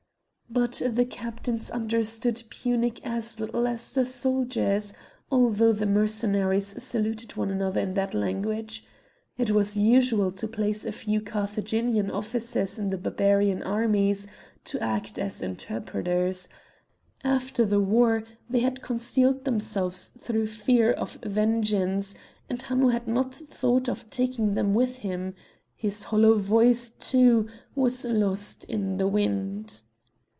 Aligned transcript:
But 0.53 0.81
the 0.85 1.05
captains 1.05 1.71
understood 1.71 2.43
Punic 2.49 2.99
as 3.05 3.39
little 3.39 3.65
as 3.65 3.93
the 3.93 4.05
soldiers, 4.05 4.91
although 5.31 5.71
the 5.71 5.85
Mercenaries 5.85 6.83
saluted 6.83 7.37
one 7.37 7.49
another 7.49 7.79
in 7.79 7.93
that 7.93 8.13
language. 8.13 8.85
It 9.37 9.51
was 9.51 9.77
usual 9.77 10.29
to 10.33 10.49
place 10.49 10.83
a 10.83 10.91
few 10.91 11.21
Carthaginian 11.21 12.11
officers 12.11 12.77
in 12.77 12.89
the 12.89 12.97
Barbarian 12.97 13.63
armies 13.63 14.27
to 14.65 14.83
act 14.83 15.17
as 15.17 15.41
interpreters; 15.41 16.49
after 17.23 17.63
the 17.63 17.79
war 17.79 18.25
they 18.49 18.59
had 18.59 18.81
concealed 18.81 19.45
themselves 19.45 20.09
through 20.19 20.47
fear 20.47 20.91
of 20.91 21.13
vengeance, 21.23 22.13
and 22.49 22.61
Hanno 22.63 22.89
had 22.89 23.07
not 23.07 23.33
thought 23.33 23.87
of 23.87 24.09
taking 24.09 24.55
them 24.55 24.73
with 24.73 24.97
him; 24.97 25.33
his 25.77 26.03
hollow 26.03 26.37
voice, 26.37 26.89
too, 26.89 27.47
was 27.73 28.03
lost 28.03 28.65
in 28.65 28.97
the 28.97 29.07
wind. 29.07 29.83